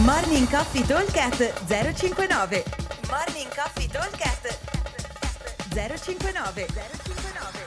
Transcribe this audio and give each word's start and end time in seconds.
Morning 0.00 0.48
Coffee 0.48 0.86
Talkcast 0.86 1.66
059 1.66 2.64
Morning 3.10 3.54
Coffee 3.54 3.86
Talkcast 3.86 4.58
059 5.68 6.66
059 6.66 7.66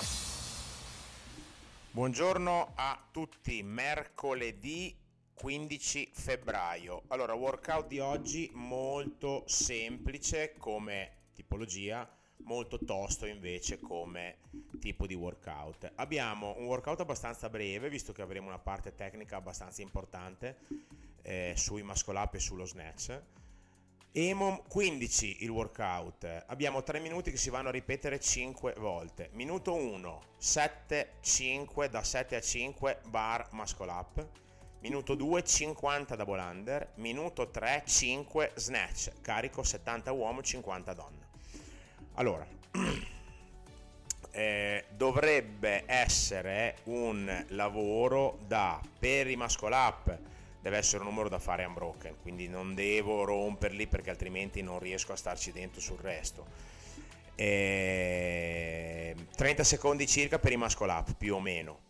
Buongiorno 1.92 2.72
a 2.74 3.00
tutti, 3.12 3.62
mercoledì 3.62 4.98
15 5.36 6.10
febbraio. 6.14 7.04
Allora, 7.10 7.36
workout 7.36 7.86
di 7.86 8.00
oggi 8.00 8.50
molto 8.56 9.44
semplice 9.46 10.56
come 10.58 11.28
tipologia, 11.36 12.10
molto 12.38 12.80
tosto 12.80 13.28
invece 13.28 13.80
come 13.80 14.40
tipo 14.80 15.06
di 15.06 15.14
workout. 15.14 15.92
Abbiamo 15.94 16.56
un 16.58 16.66
workout 16.66 17.02
abbastanza 17.02 17.50
breve, 17.50 17.88
visto 17.88 18.14
che 18.14 18.24
avremo 18.24 18.48
una 18.48 18.58
parte 18.58 18.96
tecnica 18.96 19.38
abbastanza 19.38 19.84
importante 19.84 20.58
eh, 21.26 21.54
sui 21.58 21.84
muscle 21.84 22.18
up 22.18 22.36
e 22.36 22.40
sullo 22.40 22.66
snatch. 22.66 23.22
EMOM 24.18 24.62
15 24.70 25.44
il 25.44 25.50
workout, 25.50 26.46
abbiamo 26.48 26.84
3 26.84 27.00
minuti 27.00 27.32
che 27.32 27.38
si 27.38 27.50
vanno 27.50 27.68
a 27.68 27.72
ripetere 27.72 28.18
5 28.18 28.76
volte. 28.78 29.30
Minuto 29.34 29.74
1, 29.74 30.22
7, 30.38 31.16
5, 31.20 31.90
da 31.90 32.02
7 32.02 32.38
a 32.38 32.40
5 32.40 33.00
bar 33.10 33.50
muscle 33.52 33.92
up. 33.92 34.26
Minuto 34.80 35.16
2, 35.16 35.44
50 35.44 36.16
double 36.16 36.40
under. 36.40 36.92
Minuto 36.96 37.50
3, 37.50 37.84
5 37.86 38.52
snatch, 38.56 39.12
carico 39.20 39.64
70 39.64 40.14
uomo, 40.14 40.42
50 40.42 40.94
donna. 40.94 41.28
Allora, 42.14 42.48
eh, 44.32 44.86
dovrebbe 44.96 45.84
essere 45.88 46.78
un 46.84 47.46
lavoro 47.50 48.40
da 48.48 48.80
per 48.98 49.30
i 49.30 49.36
muscle 49.36 49.76
up 49.76 50.20
deve 50.66 50.78
essere 50.78 51.04
un 51.04 51.10
numero 51.10 51.30
da 51.30 51.38
fare 51.38 51.64
unbroken, 51.64 52.16
quindi 52.24 52.48
non 52.48 52.74
devo 52.74 53.24
romperli 53.24 53.86
perché 53.86 54.10
altrimenti 54.10 54.64
non 54.64 54.80
riesco 54.80 55.12
a 55.12 55.16
starci 55.16 55.52
dentro 55.52 55.80
sul 55.80 56.00
resto. 56.00 56.44
E... 57.36 59.16
30 59.36 59.64
secondi 59.64 60.08
circa 60.08 60.40
per 60.40 60.54
i 60.54 60.58
muscle 60.58 60.92
up, 60.92 61.14
più 61.16 61.36
o 61.36 61.40
meno. 61.40 61.82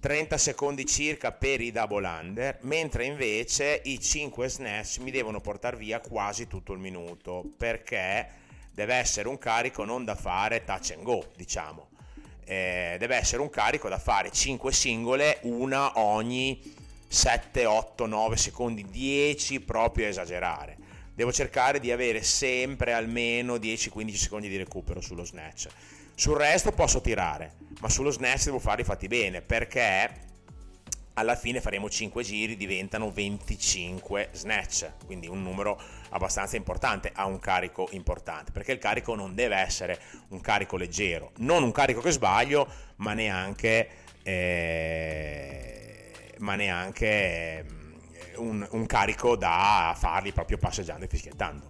30 0.00 0.36
secondi 0.36 0.84
circa 0.84 1.32
per 1.32 1.62
i 1.62 1.72
double 1.72 2.06
under, 2.06 2.58
mentre 2.60 3.06
invece 3.06 3.80
i 3.84 3.98
5 3.98 4.48
snatch 4.50 4.98
mi 4.98 5.10
devono 5.10 5.40
portare 5.40 5.78
via 5.78 6.00
quasi 6.00 6.46
tutto 6.46 6.74
il 6.74 6.78
minuto, 6.78 7.42
perché 7.56 8.28
deve 8.70 8.96
essere 8.96 9.28
un 9.28 9.38
carico 9.38 9.86
non 9.86 10.04
da 10.04 10.14
fare 10.14 10.64
touch 10.64 10.92
and 10.94 11.04
go, 11.04 11.26
diciamo. 11.34 11.88
Eh, 12.44 12.96
deve 12.98 13.16
essere 13.16 13.40
un 13.40 13.48
carico 13.48 13.88
da 13.88 13.98
fare 13.98 14.30
5 14.30 14.70
singole, 14.72 15.38
una 15.44 15.98
ogni 16.00 16.79
7, 17.12 17.66
8, 17.66 18.06
9 18.06 18.36
secondi, 18.36 18.88
10 18.88 19.60
proprio 19.62 20.06
a 20.06 20.10
esagerare. 20.10 20.76
Devo 21.12 21.32
cercare 21.32 21.80
di 21.80 21.90
avere 21.90 22.22
sempre 22.22 22.92
almeno 22.92 23.56
10-15 23.56 24.14
secondi 24.14 24.48
di 24.48 24.56
recupero 24.56 25.00
sullo 25.00 25.24
snatch. 25.24 25.66
Sul 26.14 26.36
resto 26.36 26.70
posso 26.70 27.00
tirare, 27.00 27.54
ma 27.80 27.88
sullo 27.88 28.12
snatch 28.12 28.44
devo 28.44 28.60
farli 28.60 28.84
fatti 28.84 29.08
bene 29.08 29.40
perché 29.40 30.28
alla 31.14 31.34
fine 31.34 31.60
faremo 31.60 31.90
5 31.90 32.22
giri, 32.22 32.56
diventano 32.56 33.10
25 33.10 34.28
snatch, 34.30 34.92
quindi 35.04 35.26
un 35.26 35.42
numero 35.42 35.82
abbastanza 36.10 36.56
importante, 36.56 37.10
ha 37.12 37.26
un 37.26 37.40
carico 37.40 37.88
importante, 37.90 38.52
perché 38.52 38.70
il 38.70 38.78
carico 38.78 39.16
non 39.16 39.34
deve 39.34 39.56
essere 39.56 40.00
un 40.28 40.40
carico 40.40 40.76
leggero, 40.76 41.32
non 41.38 41.64
un 41.64 41.72
carico 41.72 42.00
che 42.00 42.12
sbaglio, 42.12 42.72
ma 42.96 43.14
neanche... 43.14 43.88
Eh, 44.22 45.59
ma 46.40 46.54
neanche 46.56 47.64
mm, 47.64 47.92
un, 48.36 48.66
un 48.70 48.86
carico 48.86 49.36
da 49.36 49.94
farli 49.96 50.32
proprio 50.32 50.58
passeggiando 50.58 51.04
e 51.04 51.08
fischiettando. 51.08 51.66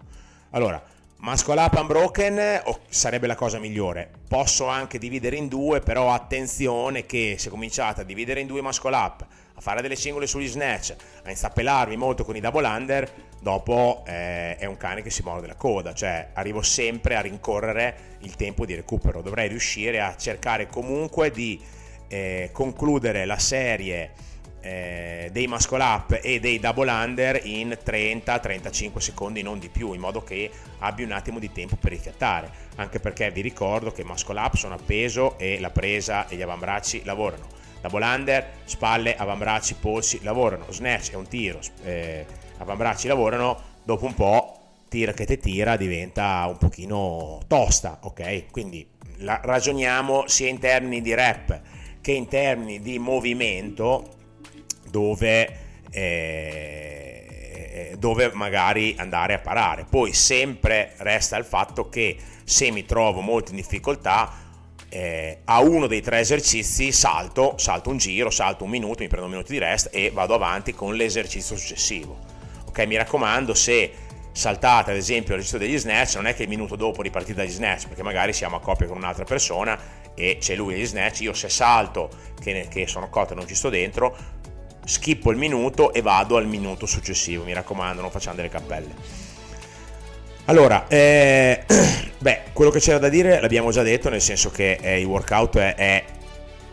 Allora, 0.51 0.83
Muscle 1.23 1.61
up 1.61 1.77
unbroken 1.77 2.63
sarebbe 2.89 3.27
la 3.27 3.35
cosa 3.35 3.59
migliore. 3.59 4.11
Posso 4.27 4.69
anche 4.69 4.99
dividere 4.99 5.37
in 5.37 5.49
due, 5.49 5.81
però 5.81 6.11
attenzione 6.11 7.05
che 7.05 7.37
se 7.39 7.51
cominciate 7.51 8.01
a 8.01 8.05
dividere 8.05 8.41
in 8.41 8.47
due 8.47 8.63
muscle 8.63 8.97
up, 8.97 9.27
a 9.55 9.61
fare 9.61 9.83
delle 9.83 9.97
singole 9.97 10.27
sugli 10.27 10.49
snatch, 10.49 10.97
a 11.23 11.29
insappelarvi 11.29 11.95
molto 11.97 12.25
con 12.25 12.37
i 12.37 12.41
double 12.41 12.67
under, 12.67 13.13
dopo 13.39 14.03
eh, 14.07 14.57
è 14.57 14.65
un 14.65 14.79
cane 14.79 15.03
che 15.03 15.11
si 15.11 15.23
morde 15.23 15.47
la 15.47 15.57
coda, 15.57 15.93
cioè 15.93 16.31
arrivo 16.33 16.63
sempre 16.63 17.17
a 17.17 17.21
rincorrere 17.21 18.17
il 18.21 18.35
tempo 18.35 18.65
di 18.65 18.75
recupero. 18.75 19.21
Dovrei 19.21 19.49
riuscire 19.49 20.01
a 20.01 20.17
cercare 20.17 20.69
comunque 20.69 21.31
di 21.31 21.61
eh, 22.09 22.49
concludere 22.51 23.27
la 23.27 23.39
serie 23.39 24.13
eh, 24.61 25.29
dei 25.33 25.47
muscle 25.47 25.83
up 25.83 26.19
e 26.23 26.41
dei 26.41 26.59
double 26.59 26.91
under 26.91 27.41
in 27.45 27.77
30-35 27.85 28.99
secondi, 28.99 29.43
non 29.43 29.59
di 29.59 29.69
più, 29.69 29.93
in 29.93 30.01
modo 30.01 30.23
che 30.23 30.51
abbia 30.79 31.07
un 31.07 31.13
attimo 31.13 31.39
di 31.39 31.51
tempo 31.53 31.77
per 31.77 31.91
rifiattare. 31.93 32.51
Anche 32.77 33.01
perché 33.01 33.31
vi 33.31 33.41
ricordo 33.41 33.91
che 33.93 34.05
muscle 34.05 34.39
up 34.39 34.55
sono 34.57 34.75
a 34.75 34.79
peso 34.85 35.39
e 35.39 35.61
la 35.61 35.71
presa 35.71 36.29
e 36.29 36.37
gli 36.37 36.43
avambracci 36.43 37.03
lavorano. 37.05 37.47
Double 37.81 38.05
under, 38.05 38.47
spalle, 38.65 39.17
avambracci, 39.17 39.75
polsi 39.75 40.21
lavorano. 40.23 40.71
Snatch 40.71 41.13
è 41.13 41.15
un 41.15 41.27
tiro, 41.27 41.61
eh, 41.83 42.27
avambracci 42.59 43.09
lavorano. 43.09 43.69
Dopo 43.83 44.05
un 44.05 44.15
po' 44.15 44.61
tira 44.89 45.13
che 45.13 45.25
te 45.25 45.39
tira 45.39 45.77
diventa 45.77 46.45
un 46.47 46.59
pochino 46.59 47.41
tosta, 47.47 48.01
ok? 48.03 48.51
Quindi 48.51 48.87
la, 49.19 49.41
ragioniamo 49.43 50.25
sia 50.27 50.49
in 50.49 50.59
termini 50.59 51.01
di 51.01 51.15
rep 51.15 51.61
che 52.01 52.13
in 52.13 52.29
termini 52.29 52.81
di 52.81 52.99
movimento 52.99 54.19
dove, 54.91 55.57
eh, 55.91 56.41
dove 57.99 58.31
magari 58.35 58.95
andare 58.99 59.35
a 59.35 59.39
parare. 59.39 59.87
Poi 59.89 60.13
sempre 60.13 60.95
resta 60.99 61.37
il 61.37 61.45
fatto 61.45 61.89
che 61.89 62.17
se 62.45 62.71
mi 62.71 62.85
trovo 62.85 63.21
molto 63.21 63.51
in 63.51 63.57
difficoltà, 63.57 64.49
eh, 64.91 65.39
a 65.45 65.61
uno 65.61 65.87
dei 65.87 66.01
tre 66.01 66.19
esercizi 66.19 66.91
salto, 66.93 67.55
salto 67.57 67.91
un 67.91 67.97
giro, 67.97 68.29
salto 68.31 68.65
un 68.65 68.71
minuto, 68.71 69.03
mi 69.03 69.09
prendo 69.09 69.27
un 69.27 69.33
minuto 69.33 69.53
di 69.53 69.59
rest 69.59 69.89
e 69.93 70.11
vado 70.11 70.35
avanti 70.35 70.75
con 70.75 70.95
l'esercizio 70.95 71.57
successivo. 71.57 72.19
Ok, 72.67 72.87
mi 72.87 72.97
raccomando, 72.97 73.55
se 73.55 73.93
saltate 74.33 74.91
ad 74.91 74.97
esempio 74.97 75.35
l'esercizio 75.35 75.59
degli 75.59 75.79
snatch, 75.79 76.17
non 76.17 76.27
è 76.27 76.35
che 76.35 76.43
il 76.43 76.49
minuto 76.49 76.75
dopo 76.77 77.03
ripartite 77.03 77.35
dagli 77.35 77.51
snatch, 77.51 77.87
perché 77.87 78.03
magari 78.03 78.33
siamo 78.33 78.57
a 78.57 78.61
coppia 78.61 78.87
con 78.87 78.97
un'altra 78.97 79.25
persona 79.25 79.79
e 80.15 80.39
c'è 80.41 80.57
lui 80.57 80.75
agli 80.75 80.87
snatch, 80.87 81.21
io 81.21 81.33
se 81.33 81.49
salto 81.49 82.11
che, 82.41 82.67
che 82.69 82.87
sono 82.87 83.09
cotto 83.09 83.33
e 83.33 83.37
non 83.37 83.47
ci 83.47 83.55
sto 83.55 83.69
dentro, 83.69 84.17
schippo 84.91 85.31
il 85.31 85.37
minuto 85.37 85.93
e 85.93 86.03
vado 86.03 86.37
al 86.37 86.49
minuto 86.49 86.85
successivo, 86.85 87.45
mi 87.45 87.53
raccomando, 87.53 88.03
non 88.03 88.11
facciamo 88.11 88.35
delle 88.35 88.49
cappelle. 88.49 88.89
Allora, 90.47 90.89
eh, 90.89 91.65
beh, 92.19 92.41
quello 92.53 92.73
che 92.73 92.81
c'era 92.81 92.99
da 92.99 93.09
dire 93.09 93.41
l'abbiamo 93.41 93.71
già 93.71 93.85
detto, 93.85 94.09
nel 94.09 94.21
senso 94.21 94.51
che 94.51 94.79
eh, 94.83 94.99
il 94.99 95.07
workout 95.07 95.59
è, 95.59 95.75
è, 95.77 96.05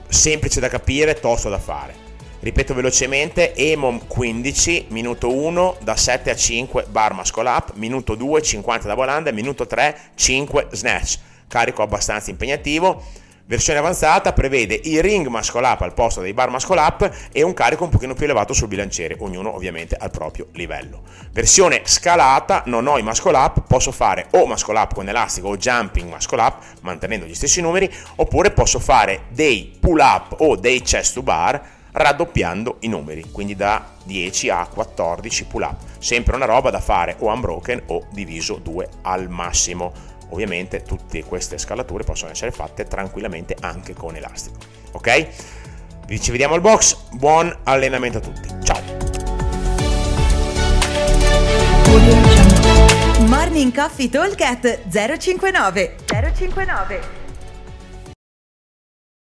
semplice 0.08 0.60
da 0.60 0.68
capire, 0.68 1.20
tosto 1.20 1.48
da 1.50 1.60
fare. 1.60 2.06
Ripeto 2.40 2.74
velocemente, 2.74 3.54
EMOM 3.54 4.08
15, 4.08 4.88
minuto 4.90 5.32
1 5.32 5.78
da 5.82 5.96
7 5.96 6.32
a 6.32 6.36
5 6.36 6.86
bar 6.90 7.14
muscle 7.14 7.48
up, 7.48 7.74
minuto 7.76 8.16
2 8.16 8.42
50 8.42 8.88
double 8.88 9.12
under, 9.12 9.34
minuto 9.34 9.68
3 9.68 9.96
5 10.16 10.70
snatch. 10.72 11.20
Carico 11.48 11.84
abbastanza 11.84 12.32
impegnativo 12.32 13.04
Versione 13.50 13.80
avanzata 13.80 14.34
prevede 14.34 14.74
i 14.76 15.00
ring 15.00 15.26
muscle 15.28 15.66
up 15.66 15.80
al 15.80 15.94
posto 15.94 16.20
dei 16.20 16.34
bar 16.34 16.50
muscle 16.50 16.78
up 16.82 17.10
e 17.32 17.44
un 17.44 17.54
carico 17.54 17.86
un 17.86 17.90
pochino 17.90 18.14
più 18.14 18.26
elevato 18.26 18.52
sul 18.52 18.68
bilanciere, 18.68 19.16
ognuno 19.20 19.56
ovviamente 19.56 19.96
al 19.96 20.12
proprio 20.12 20.48
livello. 20.52 21.04
Versione 21.32 21.80
scalata, 21.86 22.64
non 22.66 22.88
ho 22.88 22.98
i 22.98 23.04
muscle 23.04 23.38
up, 23.38 23.64
posso 23.66 23.94
fare 23.94 24.28
o 24.32 24.46
muscle 24.46 24.78
up 24.78 24.94
con 24.94 25.08
elastico 25.08 25.48
o 25.48 25.56
jumping 25.56 26.12
muscle 26.12 26.42
up 26.42 26.62
mantenendo 26.82 27.26
gli 27.26 27.34
stessi 27.34 27.62
numeri, 27.62 27.90
oppure 28.18 28.52
posso 28.52 28.80
fare 28.80 29.28
dei 29.30 29.78
pull 29.80 30.00
up 30.00 30.36
o 30.42 30.58
dei 30.58 30.82
chest 30.82 31.14
to 31.14 31.24
bar 31.24 31.76
raddoppiando 31.94 32.78
i 32.82 32.90
numeri, 32.90 33.30
quindi 33.32 33.56
da 33.56 33.94
10 34.04 34.50
a 34.50 34.68
14 34.68 35.46
pull 35.46 35.62
up. 35.62 35.78
Sempre 36.00 36.36
una 36.36 36.46
roba 36.46 36.70
da 36.70 36.82
fare 36.82 37.16
o 37.20 37.32
unbroken 37.32 37.84
o 37.88 38.08
diviso 38.12 38.60
2 38.62 38.90
al 39.04 39.30
massimo. 39.30 40.16
Ovviamente 40.30 40.84
tutte 40.84 41.24
queste 41.24 41.58
scalature 41.58 42.04
possono 42.04 42.32
essere 42.32 42.52
fatte 42.52 42.86
tranquillamente 42.86 43.56
anche 43.60 43.94
con 43.94 44.16
elastico. 44.16 44.58
Ok? 44.92 45.28
Ci 46.20 46.32
vediamo 46.32 46.54
al 46.54 46.62
box, 46.62 46.98
buon 47.12 47.56
allenamento 47.64 48.18
a 48.18 48.22
tutti. 48.22 48.48
Ciao! 48.64 48.82
Morning 53.28 53.74
Coffee 53.74 54.10
Talk 54.10 54.36
059 54.90 55.96
059 56.34 57.17